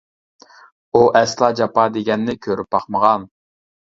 ئۇ 0.93 1.01
ئەسلا 1.19 1.49
جاپا 1.59 1.85
دېگەننى 1.97 2.35
كۆرۈپ 2.45 2.71
باقمىغان. 2.77 3.29